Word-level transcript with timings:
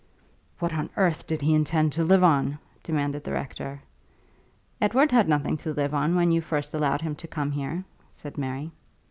"What 0.57 0.73
on 0.73 0.89
earth 0.97 1.27
did 1.27 1.41
he 1.43 1.53
intend 1.53 1.93
to 1.93 2.03
live 2.03 2.23
on?" 2.23 2.57
demanded 2.81 3.23
the 3.23 3.33
Rector. 3.33 3.81
"Edward 4.81 5.11
had 5.11 5.29
nothing 5.29 5.57
to 5.57 5.75
live 5.75 5.93
on, 5.93 6.15
when 6.15 6.31
you 6.31 6.41
first 6.41 6.73
allowed 6.73 7.01
him 7.01 7.13
to 7.13 7.27
come 7.27 7.51
here," 7.51 7.85
said 8.09 8.35
Mary. 8.35 8.71